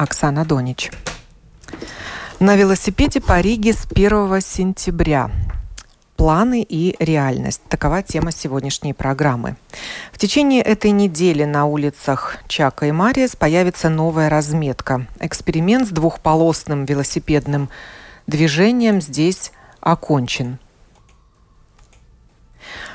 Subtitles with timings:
[0.00, 0.90] Оксана Донич.
[2.38, 5.30] На велосипеде по Риге с 1 сентября.
[6.16, 7.60] Планы и реальность.
[7.68, 9.56] Такова тема сегодняшней программы.
[10.10, 15.06] В течение этой недели на улицах Чака и Мариес появится новая разметка.
[15.20, 17.68] Эксперимент с двухполосным велосипедным
[18.26, 20.58] движением здесь окончен.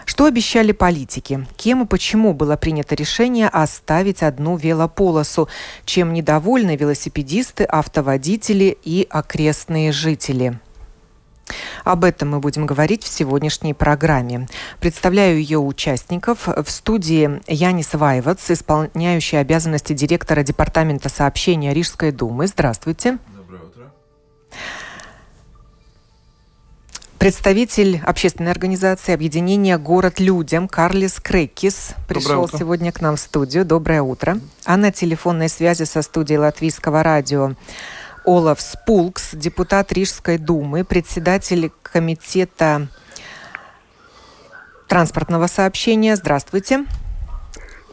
[0.05, 1.45] Что обещали политики?
[1.57, 5.49] Кем и почему было принято решение оставить одну велополосу?
[5.85, 10.59] Чем недовольны велосипедисты, автоводители и окрестные жители?
[11.84, 14.48] Об этом мы будем говорить в сегодняшней программе.
[14.79, 16.48] Представляю ее участников.
[16.48, 22.48] В студии Янис Вайвац, исполняющий обязанности директора Департамента сообщения Рижской думы.
[22.48, 23.12] Здравствуйте.
[23.12, 23.34] Доброе
[27.26, 33.65] Представитель общественной организации объединения «Город людям» Карлис Крекис пришел сегодня к нам в студию.
[33.65, 34.37] Доброе утро.
[34.63, 37.55] А на телефонной связи со студией Латвийского радио
[38.26, 42.90] Олаф Спулкс, депутат Рижской думы, председатель комитета
[44.87, 46.15] транспортного сообщения.
[46.18, 46.85] Здравствуйте.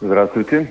[0.03, 0.71] Здравствуйте.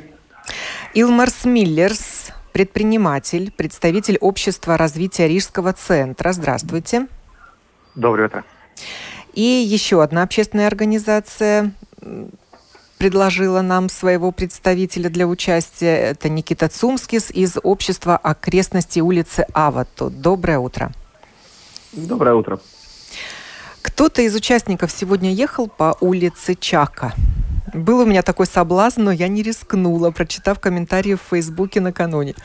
[0.93, 6.31] Илмарс Миллерс, предприниматель, представитель общества развития Рижского центра.
[6.31, 7.07] Здравствуйте.
[7.95, 8.43] Доброе утро.
[9.33, 11.71] И еще одна общественная организация
[12.97, 15.95] предложила нам своего представителя для участия.
[15.95, 20.09] Это Никита Цумскис из общества окрестности улицы Авату.
[20.09, 20.91] Доброе утро.
[21.93, 22.59] Доброе утро.
[23.81, 27.13] Кто-то из участников сегодня ехал по улице Чака.
[27.73, 32.35] Был у меня такой соблазн, но я не рискнула, прочитав комментарии в Фейсбуке накануне.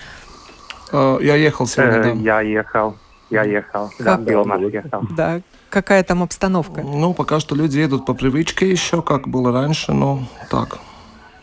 [0.92, 2.10] Э, я ехал сегодня, да.
[2.12, 2.96] Я ехал.
[3.30, 3.90] Я ехал.
[3.98, 5.02] Да, Билмар ехал.
[5.16, 5.40] Да.
[5.68, 6.82] Какая там обстановка?
[6.82, 10.78] Ну, пока что люди едут по привычке еще, как было раньше, но так,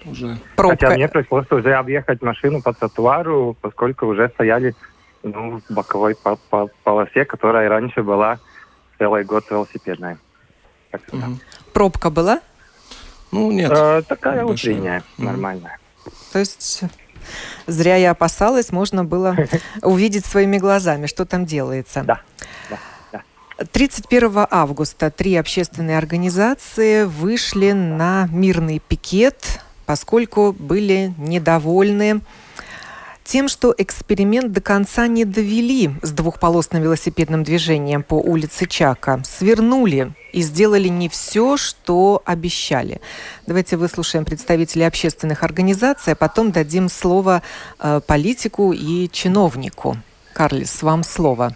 [0.06, 0.38] уже.
[0.56, 0.86] Пробка.
[0.86, 4.76] Хотя мне пришлось уже объехать машину по тротуару, поскольку уже стояли
[5.24, 8.40] ну, в боковой по по полосе, которая раньше была
[8.98, 10.18] целый год велосипедная.
[10.94, 11.40] Угу.
[11.74, 12.40] Пробка была?
[13.32, 13.72] Ну, нет.
[13.74, 15.26] Э, такая утренняя, угу.
[15.26, 15.80] нормальная.
[16.32, 16.84] То есть
[17.68, 19.36] Зря я опасалась, можно было
[19.82, 22.04] увидеть своими глазами, что там делается.
[22.04, 22.22] Да.
[23.72, 32.22] 31 августа три общественные организации вышли на мирный пикет, поскольку были недовольны
[33.24, 39.22] тем, что эксперимент до конца не довели с двухполосным велосипедным движением по улице Чака.
[39.26, 43.02] Свернули и сделали не все, что обещали.
[43.48, 47.42] Давайте выслушаем представителей общественных организаций, а потом дадим слово
[47.80, 49.98] э, политику и чиновнику.
[50.34, 51.56] Карлис, вам слово.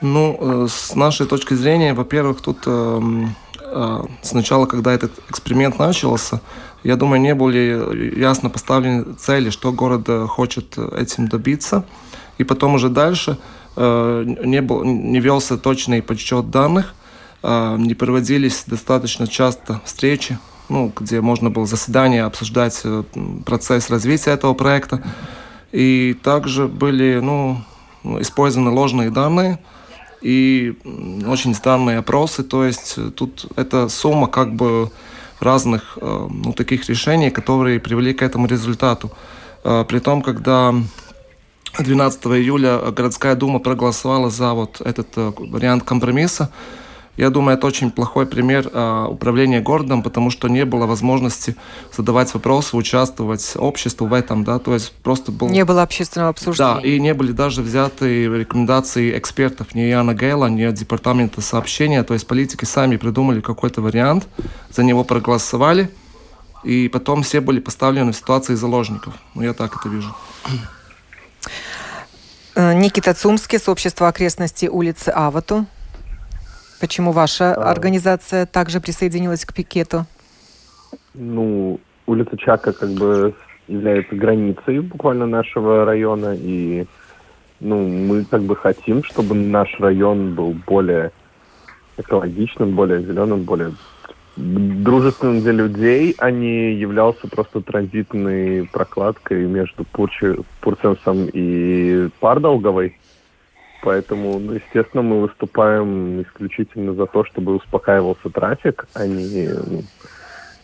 [0.00, 3.00] Ну, э, с нашей точки зрения, во-первых, тут э,
[4.22, 6.40] сначала, когда этот эксперимент начался,
[6.84, 11.84] я думаю, не были ясно поставлены цели, что город э, хочет этим добиться.
[12.36, 13.38] И потом уже дальше
[13.74, 16.94] э, не, был, не велся точный подсчет данных,
[17.42, 22.82] э, не проводились достаточно часто встречи, ну, где можно было заседание обсуждать
[23.46, 25.02] процесс развития этого проекта.
[25.72, 27.64] И также были ну,
[28.20, 29.58] использованы ложные данные
[30.24, 30.74] и
[31.26, 32.42] очень странные опросы.
[32.42, 34.90] То есть тут эта сумма как бы
[35.40, 39.10] разных э, ну, таких решений, которые привели к этому результату.
[39.64, 40.74] Э, при том, когда
[41.78, 46.50] 12 июля городская дума проголосовала за вот этот э, вариант компромисса,
[47.16, 51.56] я думаю, это очень плохой пример э, управления городом, потому что не было возможности
[51.92, 55.48] задавать вопросы, участвовать обществу в этом, да, то есть просто был...
[55.48, 56.74] Не было общественного обсуждения.
[56.74, 62.14] Да, и не были даже взяты рекомендации экспертов, ни Яна Гейла, ни Департамента сообщения, то
[62.14, 64.26] есть политики сами придумали какой-то вариант,
[64.70, 65.90] за него проголосовали,
[66.64, 69.14] и потом все были поставлены в ситуации заложников.
[69.34, 70.14] Ну, я так это вижу.
[72.56, 75.66] Э, Никита Цумский с общества окрестности улицы Авату.
[76.84, 77.70] Почему ваша а...
[77.70, 80.04] организация также присоединилась к пикету?
[81.14, 83.34] Ну, улица Чака как бы
[83.68, 86.84] является границей буквально нашего района, и
[87.60, 91.10] ну, мы как бы хотим, чтобы наш район был более
[91.96, 93.72] экологичным, более зеленым, более
[94.36, 100.36] дружественным для людей, а не являлся просто транзитной прокладкой между Пурчи,
[101.32, 102.98] и Пардолговой.
[103.84, 109.82] Поэтому, ну, естественно, мы выступаем исключительно за то, чтобы успокаивался трафик, а не ну,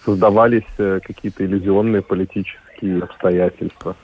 [0.06, 3.94] создавались э, какие-то иллюзионные политические обстоятельства.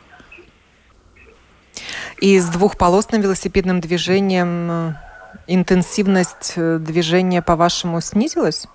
[2.20, 4.92] И с двухполосным велосипедным движением э,
[5.46, 8.68] интенсивность э, движения, по-вашему, снизилась?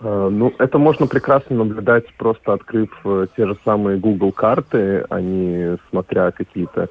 [0.00, 2.90] Ну, это можно прекрасно наблюдать, просто открыв
[3.36, 6.90] те же самые Google карты, а не смотря какие-то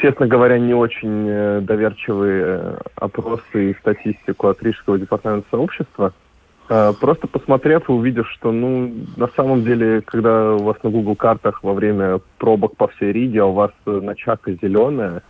[0.00, 6.12] честно говоря, не очень э, доверчивые э, опросы и статистику от Рижского департамента сообщества.
[6.68, 11.14] А, просто посмотрев и увидев, что, ну, на самом деле, когда у вас на Google
[11.14, 15.22] картах во время пробок по всей Риге, а у вас э, начака зеленая,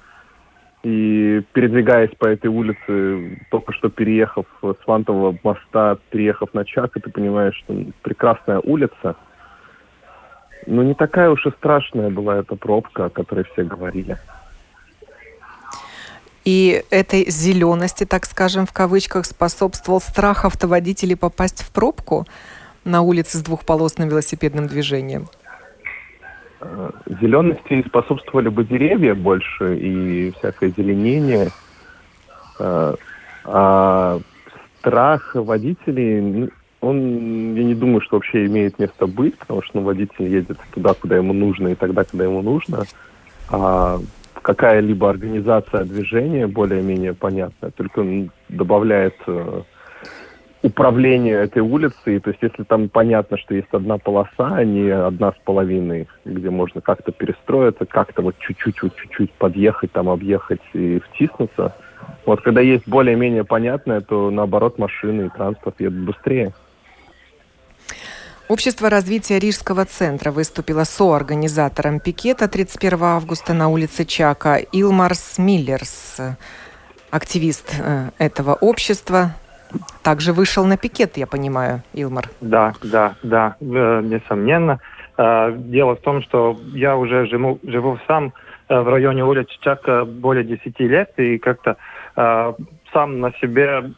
[0.85, 7.11] и передвигаясь по этой улице, только что переехав с Вантового моста, переехав на Чак, ты
[7.11, 9.17] понимаешь, что прекрасная улица,
[10.67, 14.19] ну, не такая уж и страшная была эта пробка, о которой все говорили.
[16.45, 22.27] И этой зелености, так скажем, в кавычках, способствовал страх автоводителей попасть в пробку
[22.85, 25.29] на улице с двухполосным велосипедным движением?
[26.61, 26.91] Э,
[27.21, 31.49] зелености способствовали бы деревья больше и всякое зеленение.
[32.59, 32.95] Э,
[33.45, 34.21] а
[34.81, 36.51] страх водителей,
[36.85, 40.95] он, я не думаю, что вообще имеет место быть, потому что ну, водитель едет туда,
[40.95, 42.85] куда ему нужно, и тогда, когда ему нужно.
[43.51, 43.99] А
[44.43, 48.05] какая-либо организация движения более-менее понятная, только
[48.49, 49.63] добавляет э,
[50.63, 52.21] управление этой улицей.
[52.21, 56.51] То есть если там понятно, что есть одна полоса, а не одна с половиной, где
[56.51, 61.75] можно как-то перестроиться, как-то вот чуть-чуть, чуть-чуть подъехать, там объехать и втиснуться.
[62.27, 66.55] Вот когда есть более-менее понятное, то наоборот машины и транспорт едут быстрее.
[68.55, 74.59] Общество развития Рижского центра выступило соорганизатором пикета 31 августа на улице Чака.
[74.71, 76.21] Илмарс Миллерс,
[77.11, 79.33] активист э, этого общества,
[80.05, 82.31] также вышел на пикет, я понимаю, Илмар.
[82.41, 84.79] Да, да, да, э, несомненно.
[85.19, 88.33] Э, дело в том, что я уже живу, живу сам
[88.69, 91.77] в районе улицы Чака более 10 лет и как-то
[92.15, 93.91] сам на себе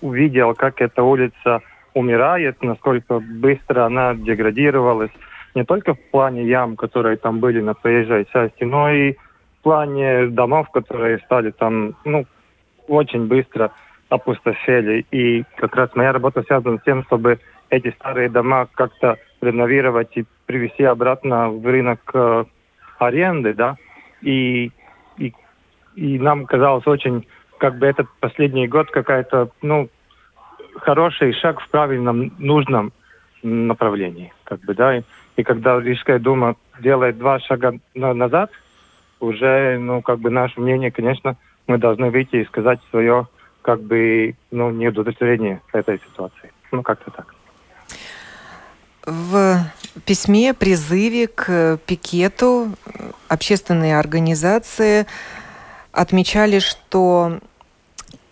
[0.00, 1.60] увидел, как эта улица
[1.98, 5.10] умирает, насколько быстро она деградировалась,
[5.54, 10.26] не только в плане ям, которые там были на проезжей части, но и в плане
[10.28, 12.24] домов, которые стали там, ну,
[12.86, 13.72] очень быстро
[14.08, 15.04] опустошели.
[15.10, 17.40] И как раз моя работа связана с тем, чтобы
[17.70, 22.44] эти старые дома как-то реновировать и привести обратно в рынок э,
[22.98, 23.76] аренды, да.
[24.22, 24.70] И,
[25.18, 25.34] и,
[25.96, 27.26] и нам казалось очень,
[27.58, 29.88] как бы этот последний год какая-то, ну,
[30.80, 32.92] хороший шаг в правильном, нужном
[33.42, 34.32] направлении.
[34.44, 34.98] Как бы, да?
[34.98, 35.02] и,
[35.36, 38.50] и когда Рижская дума делает два шага на, назад,
[39.20, 41.36] уже, ну, как бы наше мнение, конечно,
[41.66, 43.26] мы должны выйти и сказать свое,
[43.62, 46.52] как бы, ну, неудовлетворение этой ситуации.
[46.70, 47.34] Ну, как-то так.
[49.04, 49.58] В
[50.04, 52.68] письме, призыве к пикету
[53.28, 55.06] общественные организации
[55.92, 57.38] отмечали, что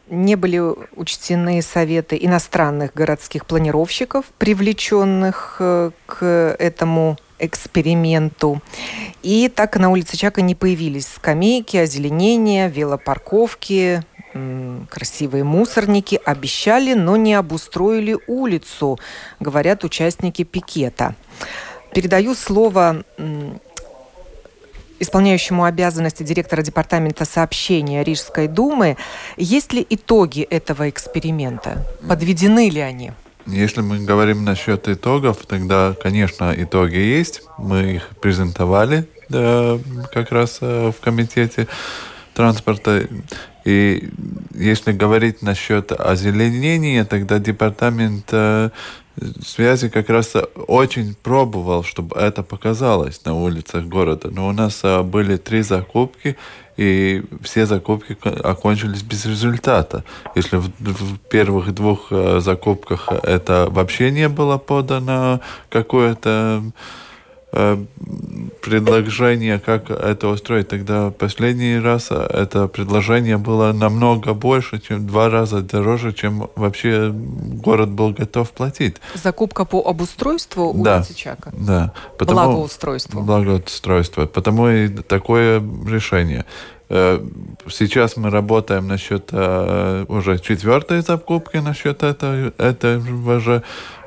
[0.09, 0.61] не были
[0.95, 8.63] учтены советы иностранных городских планировщиков, привлеченных э, к этому эксперименту.
[9.23, 14.03] И так на улице Чака не появились скамейки, озеленения, велопарковки,
[14.91, 16.21] красивые мусорники.
[16.25, 18.99] Обещали, но не обустроили улицу,
[19.41, 21.15] говорят участники пикета.
[21.93, 23.05] Передаю слово
[24.99, 28.97] исполняющему обязанности директора департамента сообщения Рижской думы.
[29.37, 31.85] Есть ли итоги этого эксперимента?
[32.09, 33.13] Подведены ли они?
[33.47, 37.43] Если мы говорим насчет итогов, тогда, конечно, итоги есть.
[37.59, 39.79] Мы их презентовали да,
[40.13, 41.69] как раз э, в комитете
[42.35, 43.09] транспорта.
[43.65, 44.11] И
[44.55, 48.71] если говорить насчет озеленения, тогда департамент э,
[49.45, 50.35] связи как раз
[50.67, 54.31] очень пробовал, чтобы это показалось на улицах города.
[54.31, 56.37] Но у нас а, были три закупки,
[56.77, 60.05] и все закупки окончились без результата.
[60.35, 66.63] Если в, в первых двух а, закупках это вообще не было подано какое-то
[67.59, 67.83] Э,
[68.61, 70.69] предложение, как это устроить.
[70.69, 77.91] Тогда последний раз это предложение было намного больше, чем два раза дороже, чем вообще город
[77.91, 78.97] был готов платить.
[79.15, 81.53] Закупка по обустройству да, улицы Чака?
[81.57, 81.93] Да.
[82.19, 83.21] Потому, благоустройство.
[83.21, 84.27] Благоустройство.
[84.27, 86.45] Потому и такое решение.
[86.89, 87.21] Э,
[87.69, 93.63] сейчас мы работаем насчет э, уже четвертой закупки, насчет этого, этого же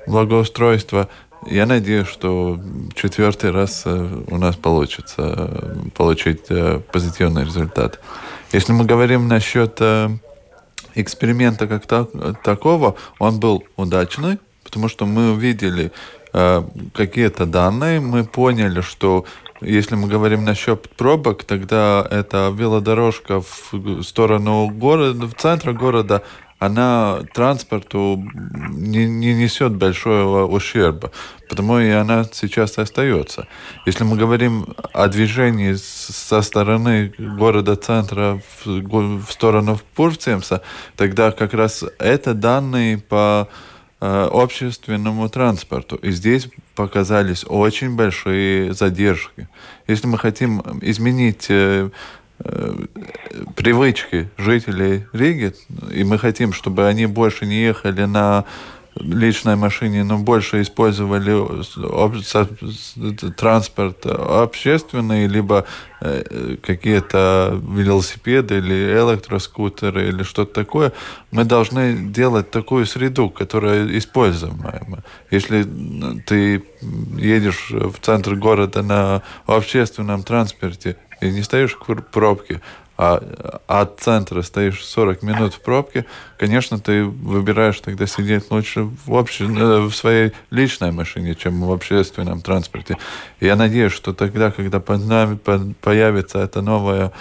[0.07, 1.07] благоустройства.
[1.45, 2.59] Я надеюсь, что
[2.93, 6.47] четвертый раз у нас получится получить
[6.91, 7.99] позитивный результат.
[8.51, 9.81] Если мы говорим насчет
[10.95, 11.85] эксперимента как
[12.43, 15.91] такого, он был удачный, потому что мы увидели
[16.93, 19.25] какие-то данные, мы поняли, что
[19.61, 26.23] если мы говорим насчет пробок, тогда эта велодорожка в сторону города, в центр города,
[26.59, 28.21] она транспорту
[28.69, 31.11] не, не несет большого ущерба,
[31.47, 33.47] потому и она сейчас остается.
[33.85, 40.61] Если мы говорим о движении со стороны города-центра в, в сторону Пурцемса,
[40.97, 43.47] тогда как раз это данные по
[44.01, 45.95] э, общественному транспорту.
[45.95, 49.47] И здесь показались очень большие задержки.
[49.87, 51.89] Если мы хотим изменить э,
[52.41, 52.73] Э,
[53.69, 55.53] привычки жителей Риги,
[55.91, 58.45] и мы хотим, чтобы они больше не ехали на
[58.95, 61.35] личной машине, но больше использовали
[63.37, 65.65] транспорт общественный, либо
[66.01, 70.91] э, какие-то велосипеды или электроскутеры или что-то такое,
[71.29, 75.03] мы должны делать такую среду, которая используема.
[75.29, 75.63] Если
[76.25, 76.63] ты
[77.17, 82.61] едешь в центр города на общественном транспорте, и не стоишь в пробке,
[83.01, 86.05] а от центра стоишь 40 минут в пробке,
[86.37, 91.71] конечно, ты выбираешь тогда сидеть лучше в, общей, э, в своей личной машине, чем в
[91.71, 92.97] общественном транспорте.
[93.39, 95.39] И я надеюсь, что тогда, когда под нами
[95.81, 97.13] появится эта новая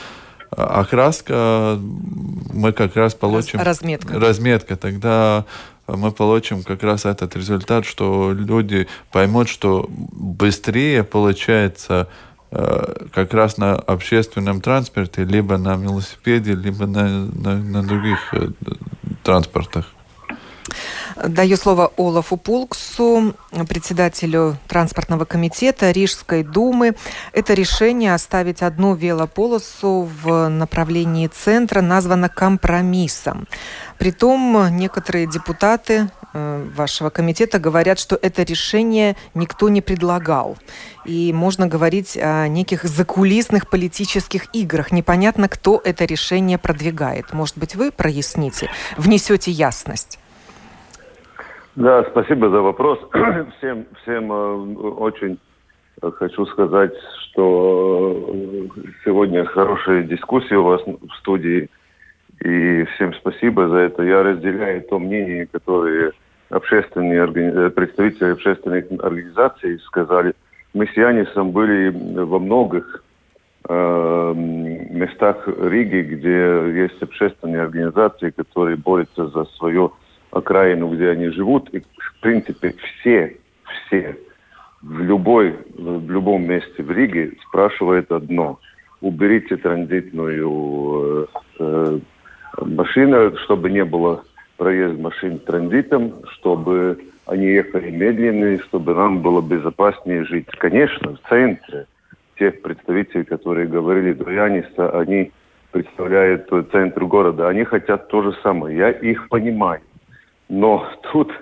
[0.50, 3.60] а, окраска, мы как раз получим...
[3.60, 4.18] Разметка.
[4.18, 4.76] Разметка.
[4.76, 5.44] Тогда
[5.86, 12.08] мы получим как раз этот результат, что люди поймут, что быстрее получается
[12.50, 18.48] как раз на общественном транспорте, либо на велосипеде, либо на, на, на других э,
[19.22, 19.86] транспортах.
[21.26, 23.34] Даю слово Олафу Пулксу,
[23.68, 26.94] председателю транспортного комитета Рижской думы.
[27.32, 33.48] Это решение оставить одну велополосу в направлении центра названо компромиссом.
[33.98, 36.17] Притом некоторые депутаты Э,
[36.74, 40.56] вашего комитета говорят, что это решение никто не предлагал.
[41.04, 44.92] И можно говорить о неких закулисных политических играх.
[44.92, 47.32] Непонятно, кто это решение продвигает.
[47.32, 50.18] Может быть, вы проясните, внесете ясность?
[51.76, 52.98] Да, спасибо за вопрос.
[53.58, 54.54] всем, всем э,
[54.98, 55.38] очень
[56.00, 56.92] хочу сказать,
[57.22, 61.68] что э, сегодня хорошая дискуссия у вас в студии.
[62.44, 64.02] И всем спасибо за это.
[64.02, 66.12] Я разделяю то мнение, которое
[66.50, 67.68] общественные органи...
[67.70, 70.34] представители общественных организаций сказали,
[70.74, 71.90] мы с Янисом были
[72.22, 73.02] во многих
[73.68, 79.92] э, местах Риги, где есть общественные организации, которые борются за свою
[80.30, 81.68] окраину, где они живут.
[81.70, 83.36] И, в принципе, все,
[83.86, 84.16] все
[84.82, 88.58] в, любой, в любом месте в Риге спрашивают одно.
[89.00, 91.28] Уберите транзитную
[91.58, 91.98] э, э,
[92.62, 94.24] машину, чтобы не было
[94.58, 100.46] проезд машин транзитом, чтобы они ехали медленнее, чтобы нам было безопаснее жить.
[100.58, 101.86] Конечно, в центре
[102.38, 105.32] тех представителей, которые говорили до Яниса, они
[105.70, 107.48] представляют центр города.
[107.48, 108.76] Они хотят то же самое.
[108.76, 109.80] Я их понимаю.
[110.48, 111.32] Но тут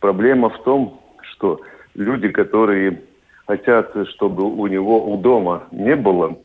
[0.00, 1.60] проблема в том, что
[1.94, 3.00] люди, которые
[3.46, 6.36] хотят, чтобы у него у дома не было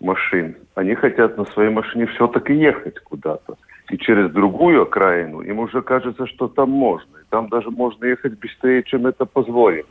[0.00, 3.56] машин, они хотят на своей машине все-таки ехать куда-то
[3.90, 7.18] и через другую окраину, им уже кажется, что там можно.
[7.18, 9.86] И там даже можно ехать быстрее, чем это позволено.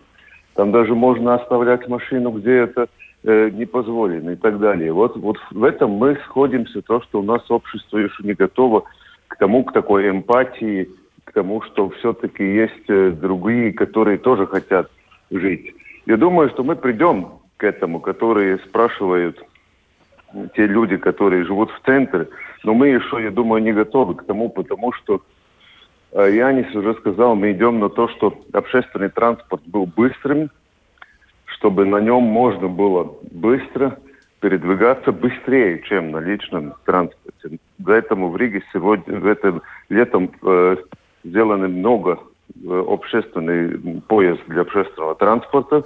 [0.56, 2.88] Там даже можно оставлять машину, где это
[3.24, 4.92] э, не позволено и так далее.
[4.92, 8.84] Вот, вот в этом мы сходимся, то, что у нас общество еще не готово
[9.28, 10.90] к тому, к такой эмпатии,
[11.24, 14.90] к тому, что все-таки есть э, другие, которые тоже хотят
[15.32, 15.74] жить.
[16.06, 19.42] Я думаю, что мы придем к этому, которые спрашивают
[20.56, 22.27] те люди, которые живут в центре,
[22.63, 25.22] но мы еще, я думаю, не готовы к тому, потому что
[26.12, 30.50] э, Янис уже сказал, мы идем на то, что общественный транспорт был быстрым,
[31.46, 33.98] чтобы на нем можно было быстро
[34.42, 37.58] передвигаться быстрее, чем на личном транспорте.
[37.84, 40.77] Поэтому в Риге сегодня, в этом летом э,
[41.24, 42.20] сделано много
[42.63, 45.84] э, общественный поезд для общественного транспорта,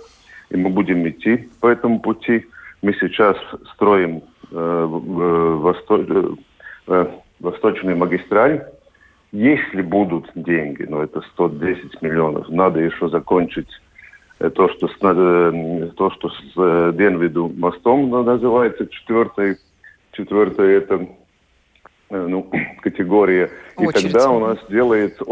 [0.49, 2.45] и мы будем идти по этому пути.
[2.81, 3.37] Мы сейчас
[3.73, 5.97] строим восто...
[5.97, 6.35] Э,
[6.87, 7.07] э,
[7.39, 8.65] восточную магистраль.
[9.31, 13.69] Если будут деньги, но это 110 миллионов, надо еще закончить
[14.39, 19.57] то, что с, то, что с Денвиду мостом называется четвертой,
[20.13, 21.07] четвертая это
[22.09, 22.49] ну,
[22.81, 23.51] категория.
[23.75, 24.05] Очередь.
[24.05, 25.23] И тогда у нас делается,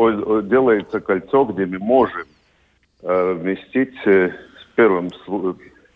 [0.43, 2.24] делается кольцо, где мы можем
[3.01, 4.31] э, вместить э,
[4.75, 5.09] первым,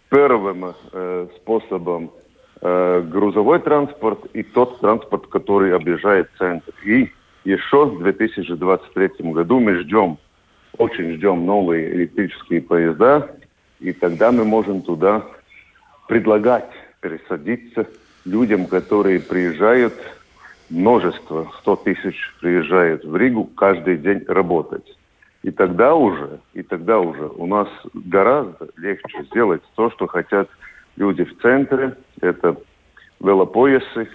[0.10, 2.12] первым э, способом
[2.62, 6.74] э, грузовой транспорт и тот транспорт, который объезжает центр.
[6.84, 7.12] И
[7.44, 10.18] еще в 2023 году мы ждем,
[10.78, 13.32] очень ждем новые электрические поезда,
[13.80, 15.24] и тогда мы можем туда
[16.08, 17.88] предлагать пересадиться
[18.26, 19.94] людям, которые приезжают,
[20.70, 24.98] множество, 100 тысяч приезжают в Ригу каждый день работать.
[25.44, 30.48] И тогда уже, и тогда уже у нас гораздо легче сделать то, что хотят
[30.96, 31.96] люди в центре.
[32.22, 32.56] Это
[33.20, 34.08] велопоясы,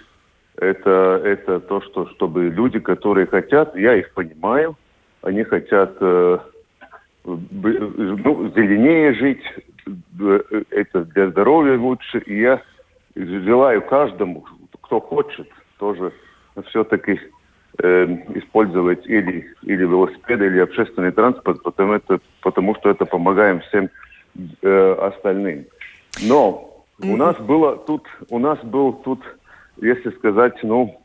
[0.57, 4.77] это, это то, что, чтобы люди, которые хотят, я их понимаю,
[5.23, 6.39] они хотят э,
[7.25, 9.43] ну, зеленее жить,
[10.21, 12.19] э, это для здоровья лучше.
[12.21, 12.63] И я
[13.15, 14.45] желаю каждому,
[14.81, 15.49] кто хочет,
[15.79, 16.13] тоже
[16.69, 17.21] все-таки
[17.83, 23.91] э, использовать или, или велосипед, или общественный транспорт, потому, это, потому что это помогаем всем
[24.63, 25.67] э, остальным.
[26.23, 29.21] Но у нас было тут, у нас был тут,
[29.77, 31.01] если сказать, ну,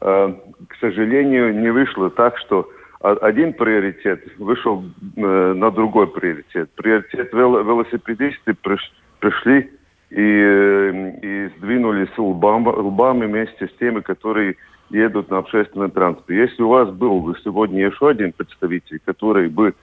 [0.00, 0.34] э,
[0.68, 2.68] к сожалению, не вышло так, что
[3.00, 4.82] один приоритет вышел
[5.16, 6.70] э, на другой приоритет.
[6.74, 9.70] Приоритет вел, велосипедисты приш, пришли
[10.10, 14.56] и, э, и сдвинулись лбам, лбами вместе с теми, которые
[14.90, 16.36] едут на общественном транспорте.
[16.36, 19.74] Если у вас был бы сегодня еще один представитель, который бы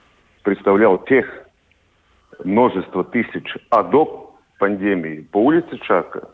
[0.42, 1.26] представлял тех
[2.44, 4.25] множество тысяч, а до
[4.58, 6.28] пандемии по улице Чака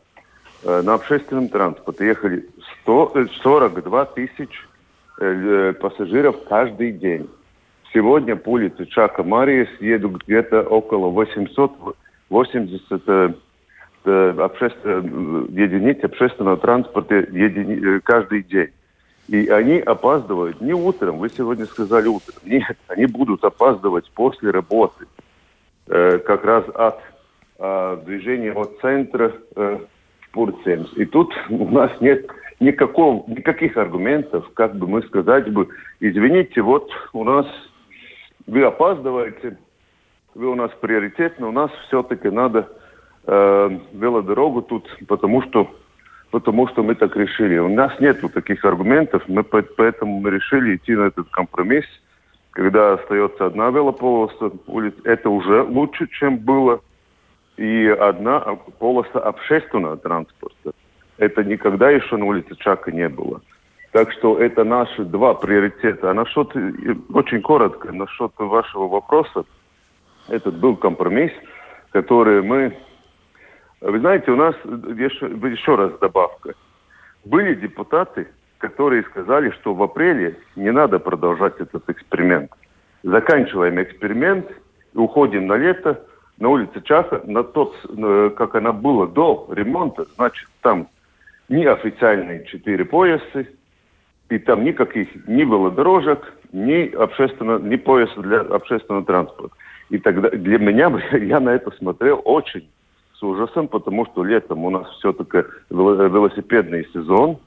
[0.64, 2.49] э, на общественном транспорте ехали
[2.83, 4.69] 100, 42 тысяч
[5.19, 7.29] э, пассажиров каждый день.
[7.93, 15.47] Сегодня по улице Чака Мариес едут где-то около 880 э, обществен...
[15.55, 17.99] единиц общественного транспорта едини...
[18.00, 18.71] каждый день.
[19.29, 22.37] И они опаздывают не утром, вы сегодня сказали утром.
[22.45, 25.07] Нет, они будут опаздывать после работы.
[25.87, 27.00] Э, как раз от
[27.62, 29.78] э, движения от центра э,
[30.21, 30.92] в Пурцемс.
[30.97, 32.26] И тут у нас нет
[32.60, 35.69] никакого, никаких аргументов, как бы мы сказать бы,
[36.00, 37.47] извините, вот у нас
[38.47, 39.56] вы опаздываете,
[40.34, 42.69] вы у нас приоритет, но у нас все-таки надо
[43.26, 45.71] э, велодорогу тут, потому что
[46.30, 47.58] потому что мы так решили.
[47.58, 51.84] У нас нет таких аргументов, мы поэтому мы решили идти на этот компромисс,
[52.52, 56.80] когда остается одна велополоса, улиц, это уже лучше, чем было,
[57.63, 58.41] и одна
[58.81, 60.73] полоса общественного транспорта.
[61.19, 63.41] Это никогда еще на улице Чака не было.
[63.93, 66.11] Так что это наши два приоритета.
[66.11, 66.49] А насчет,
[67.15, 69.45] очень коротко, насчет вашего вопроса,
[70.29, 71.31] этот был компромисс,
[71.93, 72.77] который мы
[73.81, 76.55] вы знаете, у нас еще, еще раз добавка.
[77.25, 82.51] Были депутаты, которые сказали, что в апреле не надо продолжать этот эксперимент.
[83.03, 84.47] Заканчиваем эксперимент
[84.95, 86.01] уходим на лето
[86.43, 87.73] на улице Чаха, на тот,
[88.37, 90.89] как она была до ремонта, значит, там
[91.49, 93.47] ни официальные четыре пояса,
[94.28, 99.55] и там никаких ни велодорожек, ни, общественно, ни пояса для общественного транспорта.
[99.91, 102.69] И тогда для меня, я на это смотрел очень
[103.15, 107.39] с ужасом, потому что летом у нас все-таки велосипедный сезон,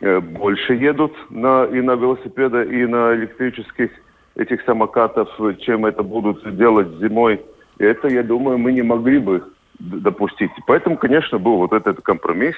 [0.00, 3.90] э, больше едут на, и на велосипеды, и на электрических
[4.34, 7.42] этих самокатов, чем это будут делать зимой.
[7.80, 9.42] Это, я думаю, мы не могли бы
[9.78, 10.50] допустить.
[10.66, 12.54] Поэтому, конечно, был вот этот компромисс,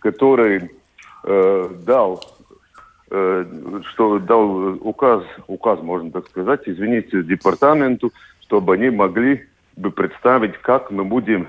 [0.00, 0.68] который
[1.22, 2.20] э, дал,
[3.08, 8.10] э, что дал указ, указ, можно так сказать, извините, департаменту,
[8.40, 9.44] чтобы они могли
[9.76, 11.46] бы представить, как мы будем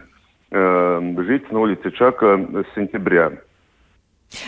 [0.52, 3.32] э, жить на улице Чака с сентября.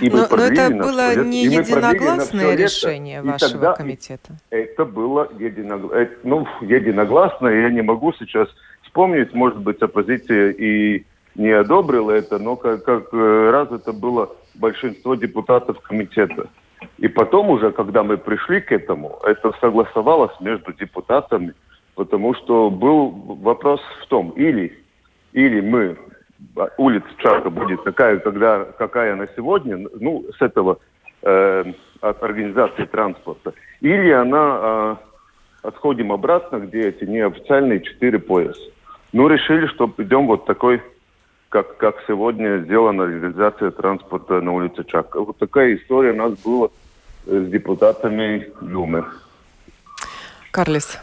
[0.01, 4.37] И но, но это было не единогласное решение лето, вашего тогда комитета?
[4.49, 6.05] Это было единогласное.
[6.05, 7.61] Э, ну, единогласное.
[7.61, 8.47] Я не могу сейчас
[8.83, 14.29] вспомнить, может быть, оппозиция и не одобрила это, но как, как э, раз это было
[14.55, 16.49] большинство депутатов комитета.
[16.97, 21.53] И потом уже, когда мы пришли к этому, это согласовалось между депутатами,
[21.95, 24.83] потому что был вопрос в том, или
[25.33, 25.95] или мы
[26.77, 30.79] улица Чарка будет такая, когда, какая она сегодня, ну, с этого
[31.23, 34.95] э, от организации транспорта, или она э,
[35.67, 38.61] отходим обратно, где эти неофициальные четыре пояса.
[39.13, 40.81] Ну, решили, что идем вот такой,
[41.49, 45.21] как, как сегодня сделана реализация транспорта на улице Чака.
[45.21, 46.69] Вот такая история у нас была
[47.25, 49.05] с депутатами Думы.
[50.51, 50.99] Карлис,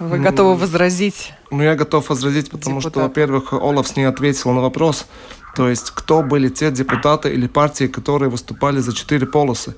[0.00, 1.32] вы готовы возразить?
[1.50, 2.92] Ну, я готов возразить, потому Депутат.
[2.92, 5.06] что, во-первых, Олафс не ответил на вопрос.
[5.54, 9.74] То есть, кто были те депутаты или партии, которые выступали за четыре полосы?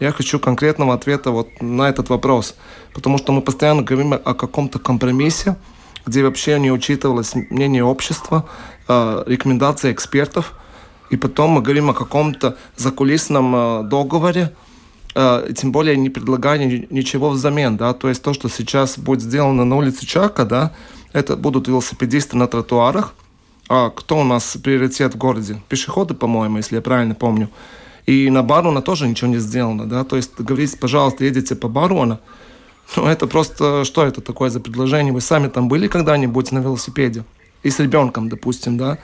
[0.00, 2.54] Я хочу конкретного ответа вот на этот вопрос,
[2.94, 5.56] потому что мы постоянно говорим о каком-то компромиссе,
[6.06, 8.48] где вообще не учитывалось мнение общества,
[8.88, 10.52] э, рекомендации экспертов,
[11.10, 14.52] и потом мы говорим о каком-то закулисном э, договоре,
[15.14, 16.58] тем более не предлагая
[16.90, 20.72] ничего взамен, да, то есть то, что сейчас будет сделано на улице Чака, да,
[21.12, 23.14] это будут велосипедисты на тротуарах,
[23.68, 25.62] а кто у нас приоритет в городе?
[25.68, 27.48] Пешеходы, по-моему, если я правильно помню.
[28.06, 32.18] И на Барона тоже ничего не сделано, да, то есть говорить, пожалуйста, едете по Барона,
[32.96, 35.12] ну, это просто, что это такое за предложение?
[35.12, 37.24] Вы сами там были когда-нибудь на велосипеде?
[37.62, 38.98] И с ребенком, допустим, да?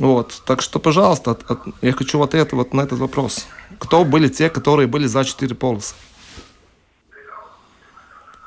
[0.00, 0.42] Вот.
[0.46, 3.46] Так что, пожалуйста, от, от, я хочу ответ вот на этот вопрос.
[3.78, 5.94] Кто были те, которые были за четыре полоса?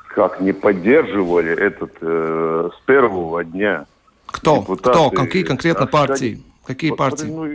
[0.08, 3.86] Как не поддерживали этот э, с первого дня?
[4.26, 4.58] Кто?
[4.60, 5.10] Депутаты, Кто?
[5.10, 6.42] Какие конкретно партии?
[6.66, 7.26] Какие вот, партии?
[7.26, 7.46] Ну,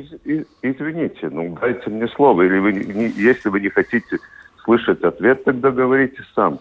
[0.61, 2.43] извините, ну дайте мне слово.
[2.43, 4.19] Или вы, не, если вы не хотите
[4.63, 6.59] слышать ответ, тогда говорите сам.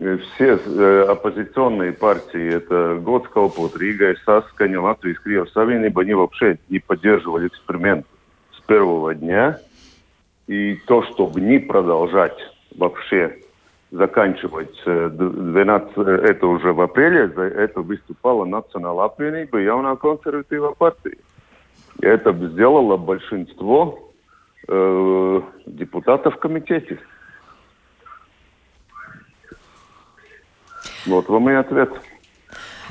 [0.00, 6.78] Э, все э, оппозиционные партии, это Готскалпот, Рига, Саскани, Латвия, Криев, Савиниб, они вообще не
[6.78, 8.06] поддерживали эксперимент
[8.52, 9.58] с первого дня.
[10.46, 12.38] И то, чтобы не продолжать
[12.76, 13.38] вообще
[13.90, 21.16] заканчивать 12, э, это уже в апреле, за это выступала Национальная apvienība, jaunā konservatīvā партия.
[22.00, 23.98] И это сделало большинство
[24.68, 26.98] э, депутатов в комитете.
[31.08, 31.90] Вот вам и ответ.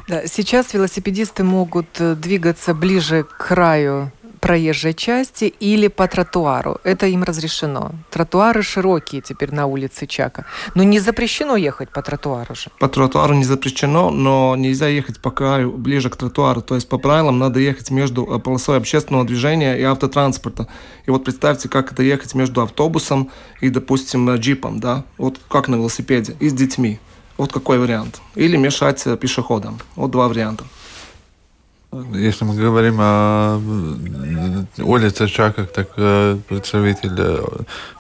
[0.08, 6.78] Да, сейчас велосипедисты могут э, двигаться ближе к краю проезжей части или по тротуару.
[6.84, 7.92] Это им разрешено.
[8.10, 10.46] Тротуары широкие теперь на улице Чака.
[10.76, 12.70] Но не запрещено ехать по тротуару же.
[12.80, 16.62] По тротуару не запрещено, но нельзя ехать по краю ближе к тротуару.
[16.62, 20.68] То есть по правилам надо ехать между э, полосой общественного движения и автотранспорта.
[21.06, 25.04] И вот представьте, как это ехать между автобусом и, допустим, джипом, да?
[25.18, 27.00] Вот как на велосипеде и с детьми.
[27.38, 28.22] Вот какой вариант.
[28.36, 29.80] Или мешать э, пешеходам.
[29.96, 30.64] Вот два варианта.
[32.14, 33.62] Если мы говорим о
[34.80, 37.46] улице Чаках, так э, представитель э,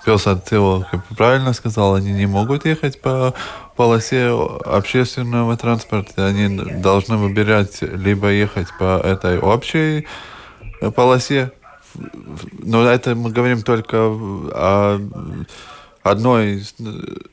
[0.06, 3.34] Пилсатила правильно сказал, они не могут ехать по
[3.76, 4.30] полосе
[4.66, 6.26] общественного транспорта.
[6.26, 10.08] Они должны выбирать либо ехать по этой общей
[10.96, 11.52] полосе,
[12.64, 15.00] но это мы говорим только о
[16.10, 16.64] одной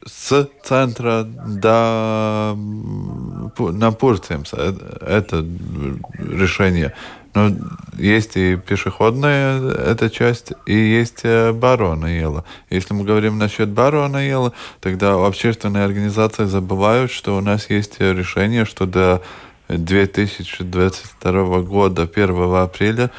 [0.07, 2.57] с центра до
[3.59, 4.51] на Пурцемс.
[4.53, 5.45] Э, это
[6.19, 6.93] решение.
[7.35, 7.51] Но
[7.99, 12.45] есть и пешеходная эта часть, и есть э, барона Ела.
[12.71, 18.65] Если мы говорим насчет барона Ела, тогда общественные организации забывают, что у нас есть решение,
[18.65, 19.21] что до
[19.69, 23.11] 2022 года, 1 апреля,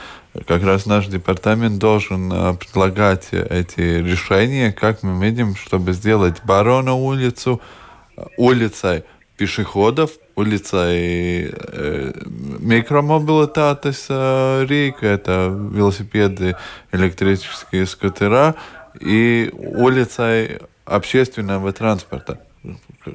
[0.48, 6.94] как раз наш департамент должен э, предлагать эти решения, как мы видим, чтобы сделать Барона
[6.94, 7.62] улицу
[8.38, 9.04] улицей
[9.38, 12.14] пешеходов, улицей э,
[12.60, 16.56] микромобилитатес э, Рика, это велосипеды,
[16.92, 18.56] электрические скутера,
[19.00, 22.40] и улицей общественного транспорта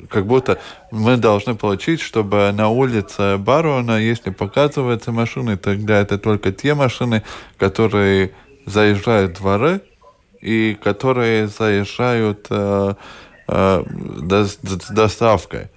[0.08, 0.58] как будто
[0.90, 7.22] мы должны получить, чтобы на улице Барона, если показываются машины, тогда это только те машины,
[7.58, 8.32] которые
[8.66, 9.80] заезжают в дворы
[10.40, 12.94] и которые заезжают э,
[13.48, 13.84] э,
[14.30, 15.68] с доставкой.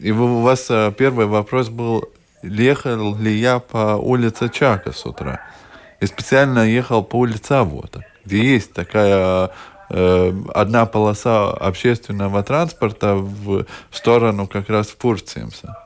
[0.00, 2.04] И у вас э, первый вопрос был,
[2.42, 5.40] ехал ли я по улице Чака с утра.
[6.00, 9.50] И специально ехал по улице Авота, где есть такая
[9.88, 15.78] одна полоса общественного транспорта в, сторону как раз в Пурциемса.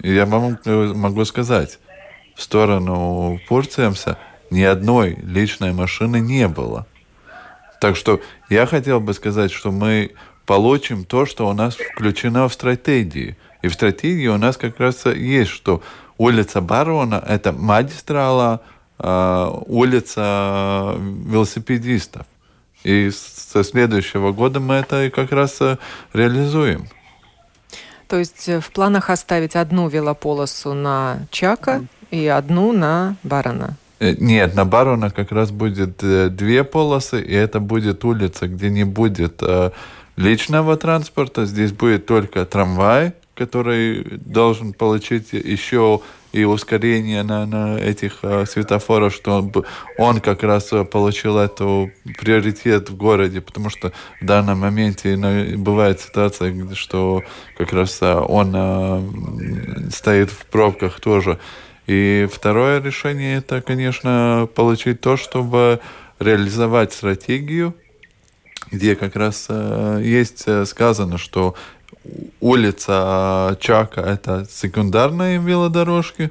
[0.00, 0.56] И я могу,
[0.94, 1.78] могу сказать,
[2.36, 4.16] в сторону Пурциемса
[4.50, 6.86] ни одной личной машины не было.
[7.80, 10.12] Так что я хотел бы сказать, что мы
[10.46, 13.36] получим то, что у нас включено в стратегии.
[13.62, 15.82] И в стратегии у нас как раз есть, что
[16.16, 18.60] улица Барона– это магистрала,
[18.98, 22.26] э, улица велосипедистов.
[22.84, 25.78] И со следующего года мы это как раз э,
[26.12, 26.88] реализуем.
[28.06, 33.76] То есть э, в планах оставить одну велополосу на Чака и одну на Барона?
[33.98, 38.84] Э, нет, на Барона как раз будет две полосы, и это будет улица, где не
[38.84, 39.42] будет
[40.16, 41.46] личного транспорта.
[41.46, 46.00] Здесь будет только трамвай, который должен получить еще
[46.32, 49.50] и ускорение на, на этих э, светофорах, что
[49.96, 55.16] он, как раз э, получил эту приоритет в городе, потому что в данном моменте
[55.56, 57.22] бывает ситуация, что
[57.56, 61.38] как раз э, он э, стоит в пробках тоже.
[61.86, 65.80] И второе решение это, конечно, получить то, чтобы
[66.18, 67.74] реализовать стратегию
[68.70, 71.54] где как раз э, есть э, сказано, что
[72.40, 76.30] улица Чака это секундарные велодорожки,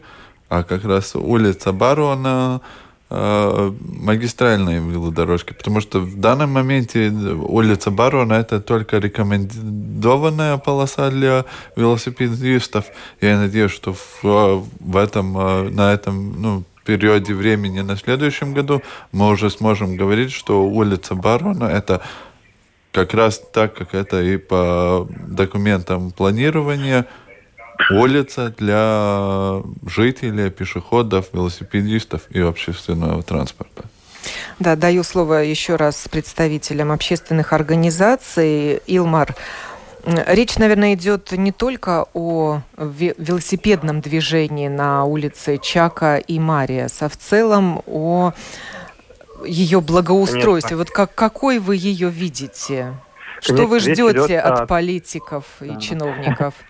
[0.50, 2.62] а как раз улица Барона
[3.10, 11.46] э, магистральные велодорожки, потому что в данном моменте улица Барона это только рекомендованная полоса для
[11.76, 12.86] велосипедистов.
[13.22, 18.82] Я надеюсь, что в, в этом, э, на этом ну, периоде времени на следующем году
[19.12, 22.02] мы уже сможем говорить, что улица Барона это
[22.92, 27.06] как раз так, как это и по документам планирования
[27.92, 33.86] улица для жителей, пешеходов, велосипедистов и общественного транспорта.
[34.60, 38.82] Да, даю слово еще раз представителям общественных организаций.
[38.88, 39.36] Илмар,
[40.06, 47.18] речь, наверное, идет не только о велосипедном движении на улице Чака и Мариас, а в
[47.18, 48.34] целом о
[49.46, 50.76] ее благоустройстве.
[50.76, 50.78] Конечно.
[50.78, 52.94] Вот как, какой вы ее видите?
[53.40, 54.66] Что Конечно, вы ждете от о...
[54.66, 55.80] политиков и да.
[55.80, 56.54] чиновников?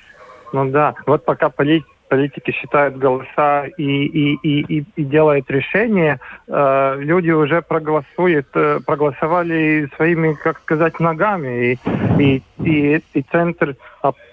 [0.53, 6.21] Ну да, вот пока полит, политики считают голоса и, и, и, и, и делают решения,
[6.47, 11.79] э, люди уже проголосуют, э, проголосовали своими, как сказать, ногами, и,
[12.17, 13.75] и, и, и центр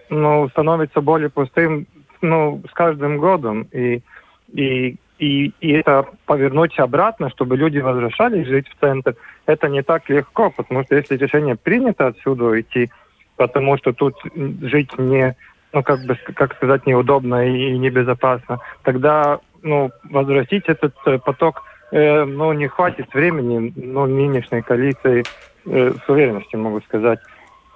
[0.09, 1.87] ну, становится более пустым
[2.21, 3.67] ну, с каждым годом.
[3.73, 4.03] И,
[4.53, 9.15] и и, и это повернуть обратно, чтобы люди возвращались жить в центр,
[9.47, 12.91] это не так легко, потому что если решение принято отсюда уйти,
[13.37, 14.17] потому что тут
[14.63, 15.37] жить не,
[15.73, 22.25] ну как бы, как сказать, неудобно и небезопасно, тогда, ну, возвратить этот э, поток, э,
[22.25, 25.25] ну, не хватит времени, ну, нынешней коалиции,
[25.67, 27.21] э, с уверенностью могу сказать.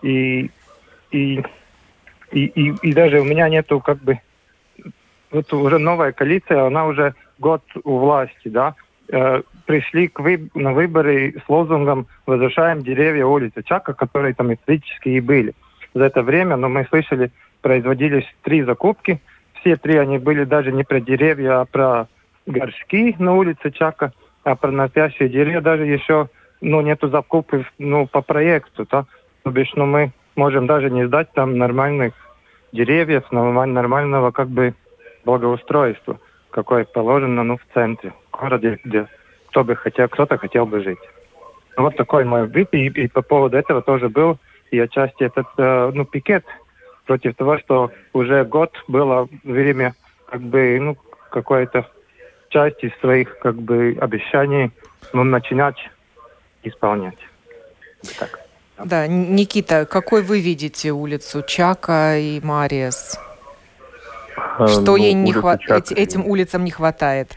[0.02, 0.50] И,
[1.10, 1.42] и,
[2.32, 4.18] и, и, и даже у меня нету, как бы,
[5.30, 8.74] вот уже новая коалиция, она уже год у власти, да,
[9.10, 15.10] э, пришли к вы, на выборы с лозунгом «Возвращаем деревья улицы Чака», которые там исторически
[15.10, 15.54] и были.
[15.94, 19.20] За это время, но мы слышали, производились три закупки.
[19.60, 22.08] Все три они были даже не про деревья, а про
[22.46, 24.12] горшки на улице Чака,
[24.44, 26.28] а про настоящие деревья даже еще
[26.60, 28.86] ну, нету закупки ну, по проекту.
[28.90, 29.06] Да?
[29.42, 32.14] То бишь, ну, мы можем даже не сдать там нормальных
[32.72, 34.74] деревьев, нормального как бы
[35.28, 36.18] благоустройства
[36.50, 39.06] какое положено ну, в центре, в городе, где
[39.50, 40.98] кто бы хотел, кто-то хотел бы жить.
[41.76, 44.38] Вот такой мой вид, и, и по поводу этого тоже был
[44.70, 46.44] и отчасти этот э, ну, пикет
[47.06, 49.94] против того, что уже год было время
[50.30, 50.96] как бы ну,
[51.30, 51.86] какой-то
[52.48, 54.70] части своих как бы обещаний
[55.12, 55.90] ну, начинать
[56.62, 57.18] исполнять.
[58.18, 58.40] Так.
[58.82, 63.27] Да, Никита, какой вы видите улицу Чака и Мариас?
[64.66, 65.60] Что ну, ей не хват...
[65.60, 65.92] Чак...
[65.92, 67.36] этим улицам не хватает?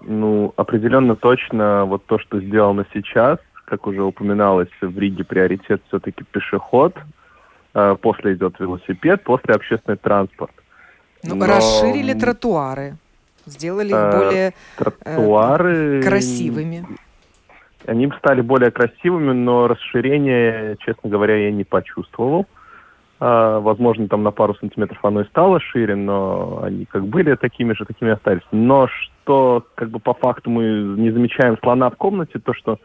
[0.00, 6.24] Ну, определенно точно вот то, что сделано сейчас, как уже упоминалось, в Риге приоритет все-таки
[6.24, 6.96] пешеход,
[7.74, 10.52] э, после идет велосипед, после общественный транспорт.
[11.24, 11.46] Ну, Но...
[11.46, 12.96] расширили тротуары,
[13.46, 15.98] сделали их э, более тротуары...
[15.98, 16.86] э, красивыми.
[17.86, 22.46] Они стали более красивыми, но расширение, честно говоря, я не почувствовал.
[23.18, 27.72] А, возможно, там на пару сантиметров оно и стало шире, но они как были такими
[27.72, 28.42] же, такими остались.
[28.52, 30.64] Но что как бы по факту мы
[30.98, 32.78] не замечаем слона в комнате, то что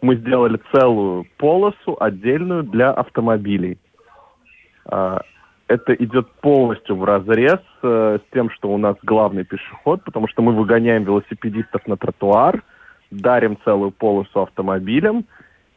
[0.00, 3.78] мы сделали целую полосу отдельную для автомобилей.
[4.86, 5.20] А,
[5.68, 10.42] это идет полностью в разрез э, с тем, что у нас главный пешеход, потому что
[10.42, 12.62] мы выгоняем велосипедистов на тротуар,
[13.10, 15.26] дарим целую полосу автомобилям,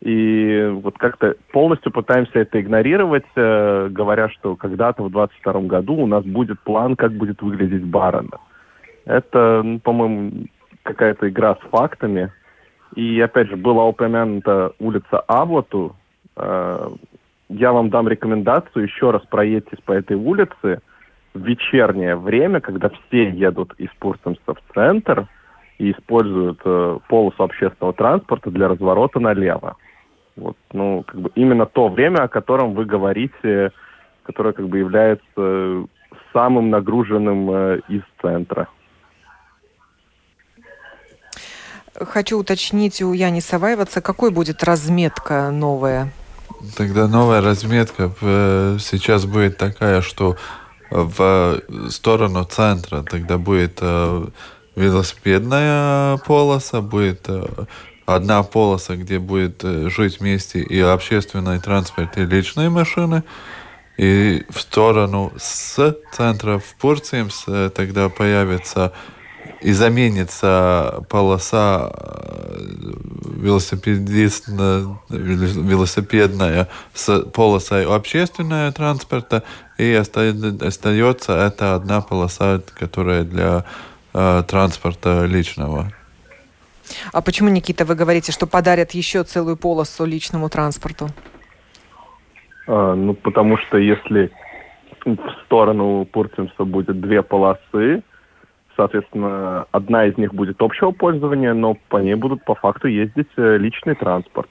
[0.01, 6.07] и вот как-то полностью пытаемся это игнорировать, э, говоря, что когда-то в 2022 году у
[6.07, 8.39] нас будет план, как будет выглядеть Барона.
[9.05, 10.47] Это, ну, по-моему,
[10.81, 12.31] какая-то игра с фактами.
[12.95, 15.95] И, опять же, была упомянута улица Аблату.
[16.35, 16.89] Э,
[17.49, 20.81] я вам дам рекомендацию, еще раз проедьтесь по этой улице
[21.35, 25.27] в вечернее время, когда все едут из Пурсамса в центр
[25.77, 29.77] и используют э, полосу общественного транспорта для разворота налево.
[30.35, 33.71] Вот, ну, как бы именно то время, о котором вы говорите,
[34.23, 35.87] которое как бы является
[36.33, 38.67] самым нагруженным э, из центра.
[41.93, 46.11] Хочу уточнить у Яни Саваеваца, какой будет разметка новая?
[46.77, 48.11] Тогда новая разметка
[48.79, 50.37] сейчас будет такая, что
[50.89, 54.25] в сторону центра тогда будет э,
[54.75, 57.45] велосипедная полоса, будет э,
[58.05, 63.23] одна полоса, где будет э, жить вместе и общественный транспорт, и личные машины.
[63.97, 68.93] И в сторону с центра в Пурцимс тогда появится
[69.61, 71.91] и заменится полоса
[73.41, 79.43] велосипедистная, велосипедная с полосой общественного транспорта,
[79.77, 83.65] и остается это одна полоса, которая для
[84.13, 85.91] э, транспорта личного.
[87.13, 91.07] А почему, Никита, вы говорите, что подарят еще целую полосу личному транспорту?
[92.67, 94.31] А, ну, потому что если
[95.05, 98.03] в сторону Пуртинса будет две полосы,
[98.75, 103.57] соответственно, одна из них будет общего пользования, но по ней будут по факту ездить э,
[103.57, 104.49] личный транспорт.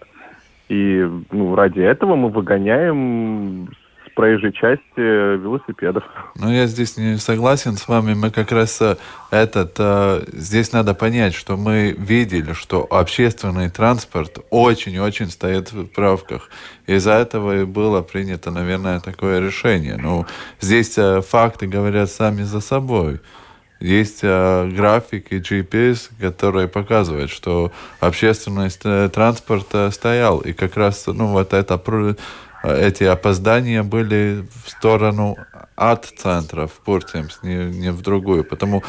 [0.69, 3.71] И ну, ради этого мы выгоняем
[4.15, 6.05] проезжей части велосипедов.
[6.37, 8.15] Ну, я здесь не согласен с вами.
[8.15, 8.97] Мы как раз э,
[9.31, 9.77] этот...
[9.79, 16.51] Э, здесь надо понять, что мы видели, что общественный транспорт очень-очень стоит в правках.
[16.87, 19.97] Из-за этого и было принято, наверное, такое решение.
[19.97, 20.27] Ну,
[20.61, 23.21] здесь факты говорят сами за собой
[23.81, 28.69] есть э, график GPS, который показывает, что общественный
[29.09, 30.41] транспорт э, стоял.
[30.41, 31.79] И как раз ну, вот это,
[32.63, 35.37] эти опоздания были в сторону
[35.77, 38.45] от центра в Пуртемс, не, не в другую.
[38.45, 38.83] Потому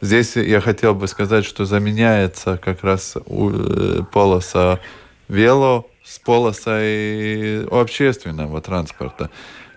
[0.00, 4.80] здесь я хотел бы сказать, что заменяется как раз э, полоса
[5.28, 9.30] вело с полосой общественного транспорта.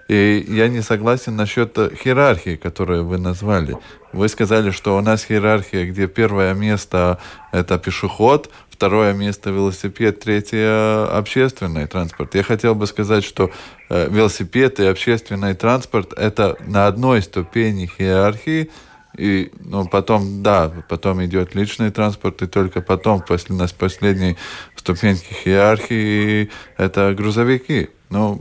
[0.07, 3.77] И я не согласен насчет иерархии, которую вы назвали.
[4.13, 7.19] Вы сказали, что у нас иерархия, где первое место
[7.51, 12.35] это пешеход, второе место велосипед, третье общественный транспорт.
[12.35, 13.49] Я хотел бы сказать, что
[13.89, 18.69] э, велосипед и общественный транспорт это на одной ступени иерархии,
[19.17, 24.37] и ну, потом, да, потом идет личный транспорт, и только потом, после нас последней
[24.75, 27.89] ступеньки иерархии, это грузовики.
[28.11, 28.39] Ну,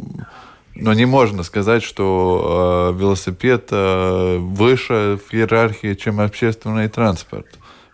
[0.75, 7.47] но не можно сказать, что э, велосипед э, выше в иерархии, чем общественный транспорт.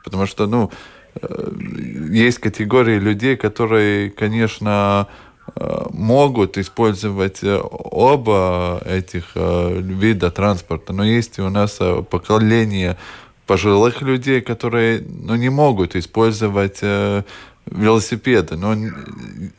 [0.02, 0.72] Потому что, ну,
[1.20, 5.08] есть категории людей, которые, конечно,
[5.56, 12.96] э, могут использовать э, оба этих э, вида транспорта, но есть у нас э, поколение
[13.46, 17.22] пожилых людей, которые ну, не могут использовать э,
[17.66, 18.56] велосипеды.
[18.56, 18.74] Но,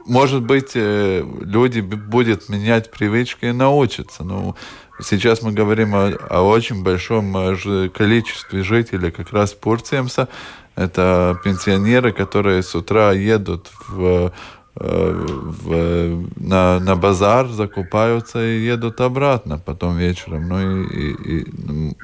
[0.05, 4.23] может быть, э, люди будут менять привычки и научатся.
[4.23, 4.55] Но
[5.01, 10.27] сейчас мы говорим о, о очень большом э, количестве жителей как раз Пурцемса.
[10.75, 14.31] Это пенсионеры, которые с утра едут в
[14.75, 20.47] э, в, на, на базар, закупаются и едут обратно потом вечером.
[20.47, 21.95] Ну и, и, и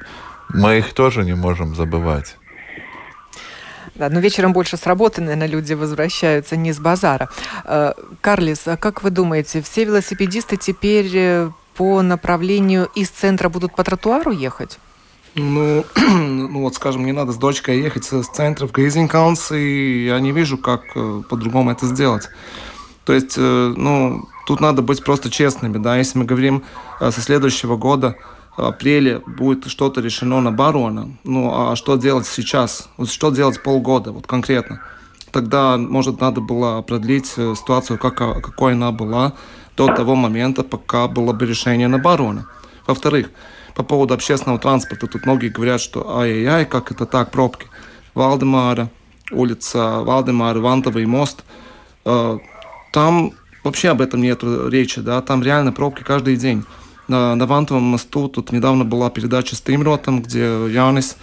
[0.50, 2.36] мы их тоже не можем забывать.
[3.94, 7.28] Да, но вечером больше с работы, наверное, люди возвращаются, не с базара.
[7.64, 13.74] Э, Карлис, а как вы думаете, все велосипедисты теперь э, по направлению из центра будут
[13.74, 14.78] по тротуару ехать?
[15.34, 20.20] Ну, ну вот, скажем, не надо с дочкой ехать с центра в Гризинкаунс, и я
[20.20, 22.28] не вижу, как э, по-другому это сделать.
[23.04, 26.62] То есть, ну, тут надо быть просто честными, да, если мы говорим
[27.00, 28.14] со следующего года,
[28.68, 32.88] апреле будет что-то решено на барона, ну а что делать сейчас?
[32.96, 34.80] Вот что делать полгода, вот конкретно?
[35.32, 39.34] Тогда, может, надо было продлить э, ситуацию, как, какой она была
[39.76, 42.48] до того момента, пока было бы решение на барона.
[42.86, 43.30] Во-вторых,
[43.80, 47.66] по поводу общественного транспорта, тут многие говорят, что ай-яй-яй, как это так, пробки.
[48.14, 48.90] Валдемара,
[49.30, 51.44] улица Валдемара, Вантовый мост,
[52.04, 52.38] э,
[52.92, 53.32] там
[53.64, 56.64] вообще об этом нет речи, да, там реально пробки каждый день.
[57.08, 61.16] На, на Вантовом мосту тут недавно была передача с Тимротом, где Янис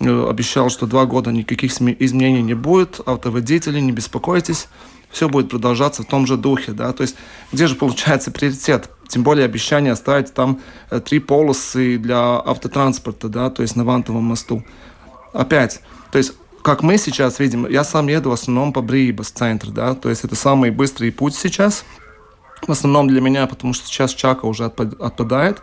[0.00, 4.68] э, обещал, что два года никаких изменений не будет, автоводители, не беспокойтесь,
[5.10, 7.16] все будет продолжаться в том же духе, да, то есть
[7.52, 8.90] где же получается приоритет?
[9.08, 14.24] Тем более обещание оставить там э, три полосы для автотранспорта, да, то есть на Вантовом
[14.24, 14.64] мосту.
[15.32, 19.68] Опять, то есть как мы сейчас видим, я сам еду в основном по Брибас центр,
[19.68, 21.84] да, то есть это самый быстрый путь сейчас–
[22.62, 25.62] в основном для меня, потому что сейчас Чака уже отпадает.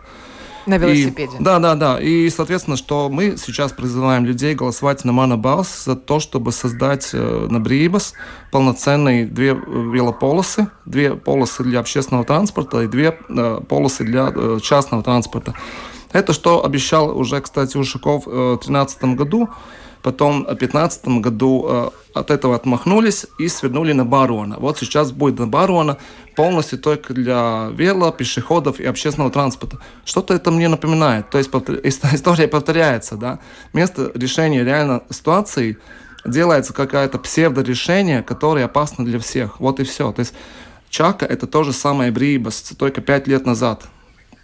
[0.66, 1.36] На велосипеде.
[1.38, 2.00] И, да, да, да.
[2.00, 7.46] И, соответственно, что мы сейчас призываем людей голосовать на Манабалс за то, чтобы создать э,
[7.50, 8.14] на Брибас
[8.50, 14.58] полноценные две э, велополосы, две полосы для общественного транспорта и две э, полосы для э,
[14.62, 15.54] частного транспорта.
[16.12, 19.48] Это что обещал уже, кстати, Ушаков э, в 2013 году.
[20.04, 24.56] Потом в 2015 году э, от этого отмахнулись и свернули на Барона.
[24.58, 25.96] Вот сейчас будет на Барона
[26.34, 29.78] полностью только для вело, пешеходов и общественного транспорта.
[30.04, 31.30] Что-то это мне напоминает.
[31.30, 31.50] То есть
[31.82, 33.16] история повторяется.
[33.16, 33.38] Да?
[33.72, 35.78] Вместо решения реально ситуации
[36.24, 39.60] делается какое-то псевдорешение, которое опасно для всех.
[39.60, 40.12] Вот и все.
[40.12, 40.34] То есть
[40.90, 43.84] Чака это то же самое Брибас, только пять лет назад.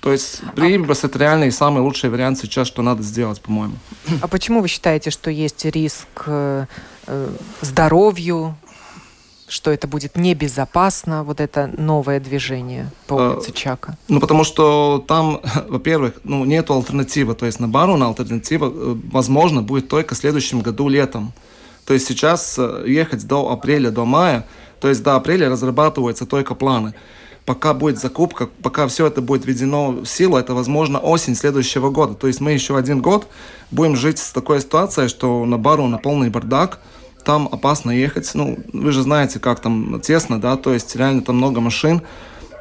[0.03, 3.75] То есть Брибас это реально и самый лучший вариант сейчас, что надо сделать, по-моему.
[4.23, 6.67] А почему вы считаете, что есть риск э,
[7.07, 7.29] э
[7.61, 8.57] здоровью,
[9.51, 13.97] что это будет небезопасно, вот это новое движение по а, улице Чака?
[14.07, 17.35] Ну, потому что там, во-первых, ну, нет альтернативы.
[17.35, 21.33] То есть на Баруна альтернатива, э, возможно, будет только в следующем году летом.
[21.85, 24.47] То есть сейчас э, ехать до апреля, до мая,
[24.81, 26.95] то есть до апреля разрабатываются только планы.
[27.45, 32.15] Пока будет закупка, пока все это будет введено в силу, это, возможно, осень следующего года.
[32.15, 33.27] То есть мы еще один год
[33.73, 36.79] будем жить с такой ситуацией, что на бару на полный бардак–
[37.25, 38.31] там опасно ехать.
[38.35, 42.03] Ну, вы же знаете, как там тесно, да, то есть реально там много машин,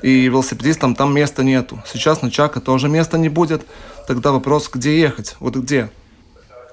[0.01, 1.81] и велосипедистам там места нету.
[1.91, 3.63] Сейчас на Чака тоже места не будет.
[4.07, 5.35] Тогда вопрос, где ехать?
[5.39, 5.89] Вот где?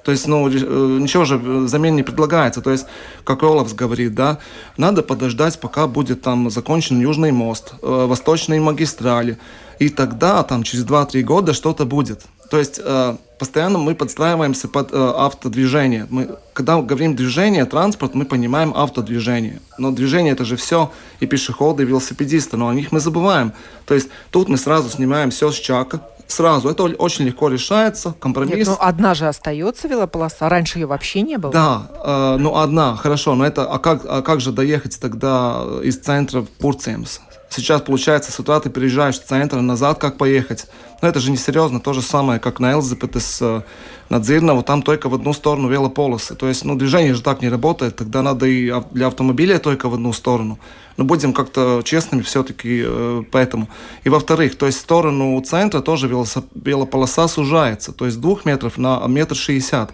[0.04, 2.62] То есть, ну, э, ничего же замен не предлагается.
[2.62, 2.86] То есть,
[3.24, 4.38] как Олафс говорит, да,
[4.76, 9.36] надо подождать, пока будет там закончен Южный мост, э, восточные магистрали.
[9.80, 12.24] И тогда, там, через 2-3 года что-то будет.
[12.50, 16.06] То есть, э, постоянно мы подстраиваемся под э, автодвижение.
[16.10, 19.60] Мы, когда говорим движение, транспорт, мы понимаем автодвижение.
[19.78, 20.90] Но движение это же все
[21.20, 23.52] и пешеходы, и велосипедисты, но о них мы забываем.
[23.86, 26.68] То есть тут мы сразу снимаем все с чака, сразу.
[26.68, 28.56] Это очень легко решается, компромисс.
[28.56, 31.52] Нет, ну одна же остается велополоса, раньше ее вообще не было.
[31.52, 35.98] Да, э, ну одна, хорошо, но это, а как, а как же доехать тогда из
[35.98, 37.20] центра в Пурцемс?
[37.48, 40.66] Сейчас, получается, с утра ты приезжаешь в центр, назад как поехать.
[41.00, 41.80] Но это же не серьезно.
[41.80, 43.62] То же самое, как на Элзепет из э,
[44.08, 46.34] Надзирного, там только в одну сторону велополосы.
[46.34, 47.96] То есть, ну, движение же так не работает.
[47.96, 50.58] Тогда надо и для автомобиля только в одну сторону.
[50.96, 53.68] Но будем как-то честными все-таки э, поэтому.
[54.04, 57.92] И во-вторых, то есть в сторону центра тоже велополоса сужается.
[57.92, 59.92] То есть двух метров на метр шестьдесят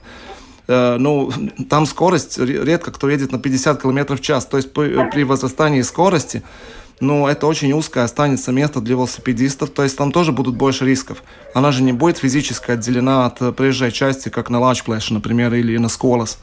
[0.68, 1.32] э, ну,
[1.68, 4.46] там скорость, редко кто едет на 50 км в час.
[4.46, 6.42] То есть при возрастании скорости
[7.00, 11.22] но это очень узкое останется место для велосипедистов, то есть там тоже будут больше рисков.
[11.54, 15.76] Она же не будет физически отделена от э, проезжей части, как на Лачплэше, например, или
[15.78, 16.38] на Сколос.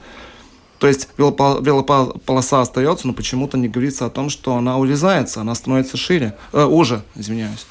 [0.80, 5.98] То есть велополоса остается, но почему-то не говорится о том, что она урезается, она становится
[5.98, 7.66] шире, э, уже, извиняюсь.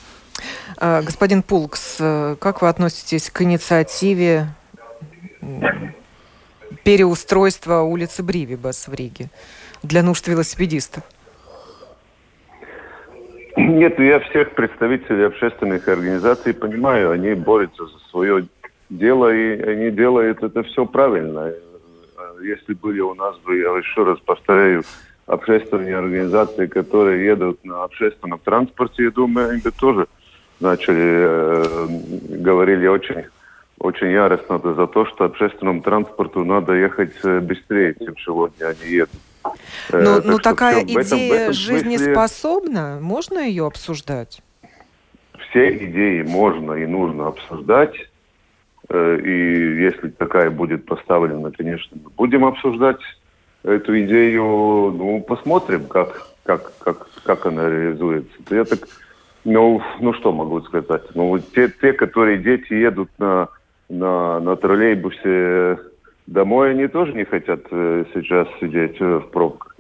[0.77, 4.55] А, господин Пулкс, э, как вы относитесь к инициативе
[6.85, 9.31] переустройства улицы Бривибас в Риге
[9.83, 11.03] для нужд велосипедистов?
[13.59, 18.47] Нет, я всех представителей общественных организаций понимаю, они борются за свое
[18.89, 21.53] дело, и они делают это все правильно.
[22.41, 24.85] Если были у нас бы, я еще раз повторяю,
[25.27, 30.07] общественные организации, которые едут на общественном транспорте, я думаю, они бы тоже
[30.61, 31.87] начали, э,
[32.39, 33.25] говорили очень,
[33.81, 39.21] очень яростно за то, что общественному транспорту надо ехать э, быстрее, чем сегодня они едут.
[39.91, 42.93] Э, но, так но такая все, идея этом, этом жизнеспособна?
[42.93, 43.07] Смысле...
[43.07, 44.43] Можно ее обсуждать?
[45.51, 47.95] Все идеи можно и нужно обсуждать.
[48.89, 53.01] Э, и если такая будет поставлена, конечно, мы будем обсуждать
[53.63, 54.43] эту идею.
[54.43, 58.31] Ну, посмотрим, как, как, как, как она реализуется.
[58.51, 58.81] Я так,
[59.45, 61.03] ну, ну что могу сказать?
[61.15, 63.49] Ну, те, те, которые дети едут на,
[63.89, 65.79] на, на троллейбусе
[66.29, 69.75] Домой они тоже не хотят э, сейчас сидеть э, в пробках.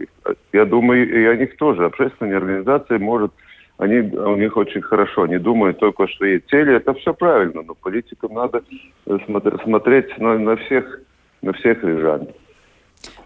[0.55, 1.85] Я думаю, и о них тоже.
[1.85, 3.33] Общественные организации, может,
[3.77, 5.25] они, у них очень хорошо.
[5.25, 6.75] Они думают только, что есть цели.
[6.75, 8.63] Это все правильно, но политикам надо
[9.05, 9.19] э,
[9.63, 11.01] смотреть на, на всех
[11.43, 12.29] на всех рижан.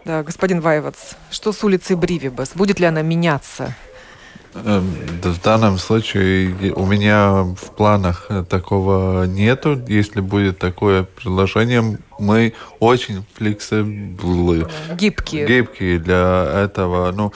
[0.03, 2.57] Да, господин Вайвац, что с улицей Бривибас?
[2.57, 3.73] Будет ли она меняться?
[4.55, 9.81] Эм, в данном случае у меня в планах такого нету.
[9.87, 14.67] Если будет такое предложение, мы очень флексиблы.
[14.95, 15.47] Гибкие.
[15.47, 17.11] Гибкие для этого.
[17.11, 17.33] Ну,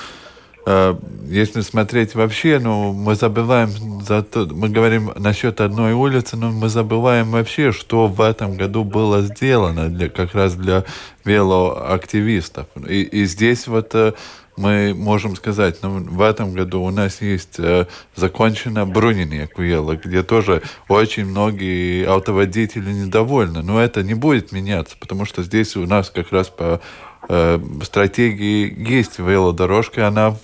[0.68, 0.96] э,
[1.26, 6.70] если смотреть вообще, ну, мы забываем за то, мы говорим насчет одной улицы, но мы
[6.70, 10.84] забываем вообще, что в этом году было сделано для, как раз для
[11.26, 12.68] велоактивистов.
[12.88, 14.14] И, и здесь вот э,
[14.58, 17.86] мы можем сказать, ну, в этом году у нас есть э,
[18.16, 23.62] закончена Брунине Куела, где тоже очень многие автоводители недовольны.
[23.62, 26.82] Но это не будет меняться, потому что здесь у нас как раз по
[27.30, 30.36] э, стратегии есть велодорожка, она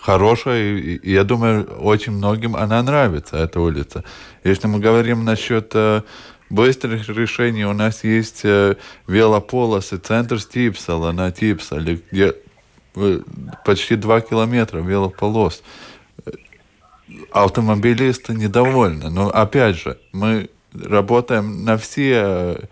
[0.00, 4.04] хорошая, и, и я думаю, очень многим она нравится, эта улица.
[4.42, 6.02] Если мы говорим насчет э,
[6.50, 8.74] быстрых решений, у нас есть э,
[9.06, 12.34] велополосы, центр Стипсала на Типсале, где
[13.64, 15.62] почти два километра велополос.
[17.32, 19.10] Автомобилисты недовольны.
[19.10, 22.68] Но опять же, мы работаем на все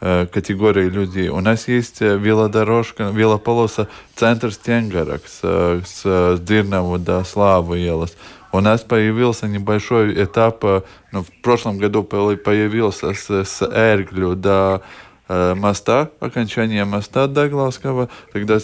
[0.00, 1.28] э, категории людей.
[1.28, 8.16] У нас есть э, велодорожка, велополоса центр Стенгарак с, с Дирнаву до Славы Елас.
[8.52, 14.82] у нас появился небольшой этап, э, ну, в прошлом году появился с, с Эрглю до
[14.82, 18.58] э, моста, окончания моста Даглавского, тогда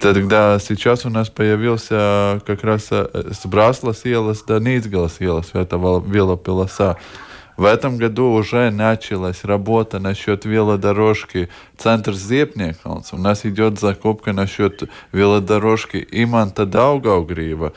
[0.00, 6.96] Тогда сейчас у нас появился как раз с Браслас ielas до Ницгалас ielas, это велопилоса.
[7.56, 13.10] В этом году уже началась работа насчет велодорожки центр Зепнекалns.
[13.12, 17.66] У нас идет закупка насчет велодорожки Иманта Даугаугрива.
[17.66, 17.72] Uh,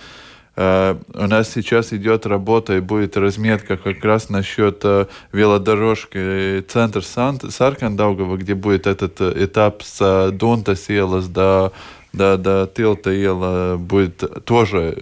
[0.57, 8.37] у нас сейчас идет работа и будет разметка как раз насчет uh, велодорожки центр Саркандаугова,
[8.37, 11.73] где будет этот этап с Дунтас ielas до,
[12.11, 14.97] до, до Тилта iela, будет тоже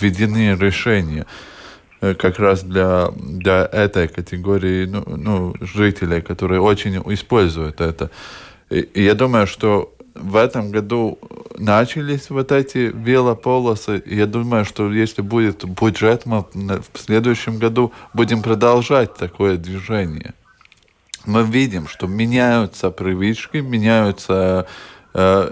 [0.00, 1.26] введены решения.
[2.00, 8.10] Э, как раз для, для этой категории ну, ну, жителей, которые очень используют это.
[8.70, 11.18] И, и я думаю, что в этом году
[11.58, 14.02] начались вот эти велополосы.
[14.06, 20.34] Я думаю, что если будет бюджет, мы в следующем году будем продолжать такое движение.
[21.24, 24.66] Мы видим, что меняются привычки, меняются...
[25.14, 25.50] Э,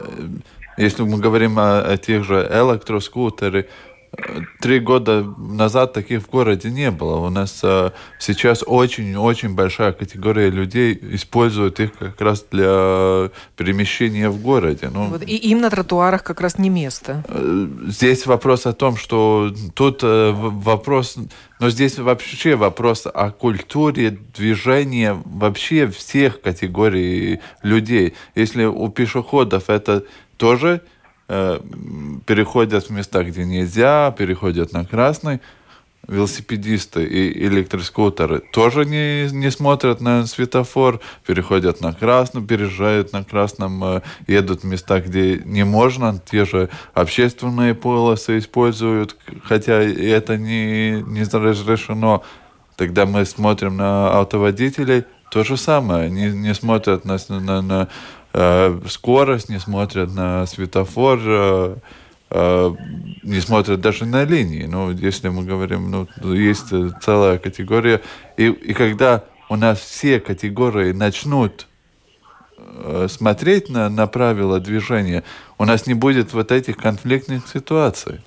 [0.77, 3.67] если мы говорим о, о тех же электроскутерах,
[4.61, 7.17] Три года назад таких в городе не было.
[7.17, 14.41] У нас а, сейчас очень-очень большая категория людей используют их как раз для перемещения в
[14.41, 14.91] городе.
[14.93, 17.25] Ну, вот, и им на тротуарах как раз не место.
[17.29, 21.17] Э, здесь вопрос о том, что тут э, вопрос...
[21.61, 28.15] Но здесь вообще вопрос о культуре движения вообще всех категорий людей.
[28.35, 30.05] Если у пешеходов это
[30.37, 30.81] тоже Э,
[31.27, 35.41] переходят в места, где нельзя, переходят на красный.
[36.07, 43.83] Велосипедисты и электроскутеры тоже не, не смотрят на светофор, переходят на красный, переезжают на красном,
[43.83, 51.03] э, едут в места, где не можно, те же общественные полосы используют, хотя это не,
[51.03, 52.23] не разрешено.
[52.77, 57.89] Тогда мы смотрим на автоводителей, то же самое, не, не смотрят на, на, на Э,
[58.89, 61.77] скорость, не смотрят на светофор, э,
[62.31, 62.75] э,
[63.23, 64.65] не смотрят даже на линии.
[64.65, 66.73] Ну, если мы говорим, ну, есть
[67.03, 68.01] целая категория.
[68.37, 71.69] И, и когда у нас все категории начнут
[73.09, 75.23] смотреть на, на правила движения,
[75.59, 78.21] у нас не будет вот этих конфликтных ситуаций.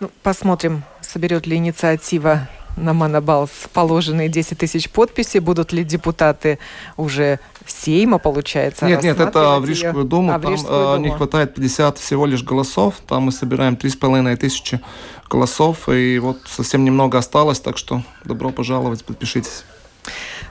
[0.00, 5.40] Ну, посмотрим, соберет ли инициатива на Монобалс положенные 10 тысяч подписей.
[5.40, 6.58] Будут ли депутаты
[6.96, 8.86] уже Сейма, получается?
[8.86, 10.32] Нет, нет, это в Рижскую Думу.
[10.32, 12.94] А, там Рижскую э, не хватает 50 всего лишь голосов.
[13.06, 14.80] Там мы собираем 3,5 тысячи
[15.28, 15.88] голосов.
[15.88, 19.64] И вот совсем немного осталось, так что добро пожаловать, подпишитесь.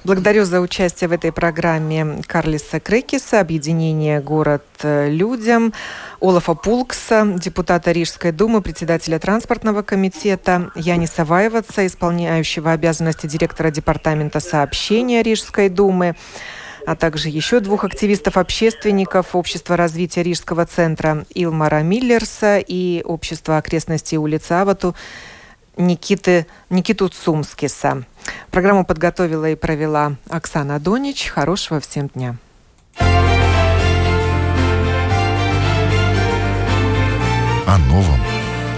[0.04, 5.74] Благодарю за участие в этой программе Карлиса Крекиса, объединение «Город э, людям»,
[6.20, 15.24] Олафа Пулкса, депутата Рижской думы, председателя транспортного комитета, Яниса Ваеваца, исполняющего обязанности директора департамента сообщения
[15.24, 16.16] Рижской думы,
[16.86, 24.51] а также еще двух активистов-общественников Общества развития Рижского центра Илмара Миллерса и Общества окрестностей улицы
[24.51, 24.95] Авату
[25.78, 28.03] Никиты, Никиту Цумскиса.
[28.51, 31.28] Программу подготовила и провела Оксана Донич.
[31.28, 32.36] Хорошего всем дня.
[37.65, 38.19] О новом,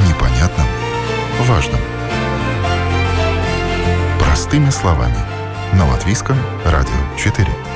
[0.07, 0.67] непонятном,
[1.41, 1.81] важном.
[4.19, 5.17] Простыми словами.
[5.73, 7.74] На Латвийском радио 4.